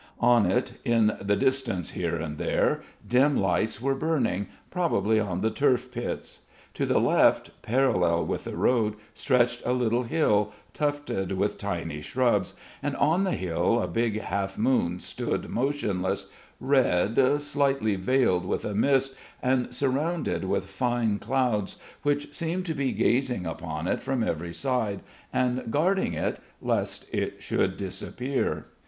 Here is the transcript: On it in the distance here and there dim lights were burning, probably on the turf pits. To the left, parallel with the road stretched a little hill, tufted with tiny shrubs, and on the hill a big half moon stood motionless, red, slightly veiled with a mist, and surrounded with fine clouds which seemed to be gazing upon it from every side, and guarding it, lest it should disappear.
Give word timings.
On 0.19 0.47
it 0.47 0.81
in 0.83 1.15
the 1.21 1.35
distance 1.35 1.91
here 1.91 2.15
and 2.15 2.39
there 2.39 2.81
dim 3.07 3.37
lights 3.37 3.79
were 3.79 3.93
burning, 3.93 4.47
probably 4.71 5.19
on 5.19 5.41
the 5.41 5.51
turf 5.51 5.91
pits. 5.91 6.39
To 6.73 6.87
the 6.87 6.97
left, 6.99 7.51
parallel 7.61 8.25
with 8.25 8.45
the 8.45 8.55
road 8.57 8.95
stretched 9.13 9.61
a 9.63 9.73
little 9.73 10.01
hill, 10.01 10.53
tufted 10.73 11.33
with 11.33 11.59
tiny 11.59 12.01
shrubs, 12.01 12.55
and 12.81 12.95
on 12.95 13.25
the 13.25 13.33
hill 13.33 13.79
a 13.79 13.87
big 13.87 14.19
half 14.21 14.57
moon 14.57 14.99
stood 14.99 15.47
motionless, 15.49 16.31
red, 16.59 17.39
slightly 17.39 17.95
veiled 17.95 18.43
with 18.43 18.65
a 18.65 18.73
mist, 18.73 19.13
and 19.39 19.71
surrounded 19.71 20.45
with 20.45 20.65
fine 20.65 21.19
clouds 21.19 21.77
which 22.01 22.33
seemed 22.33 22.65
to 22.65 22.73
be 22.73 22.91
gazing 22.91 23.45
upon 23.45 23.87
it 23.87 24.01
from 24.01 24.23
every 24.23 24.51
side, 24.51 25.01
and 25.31 25.69
guarding 25.69 26.13
it, 26.13 26.39
lest 26.59 27.05
it 27.13 27.43
should 27.43 27.77
disappear. 27.77 28.65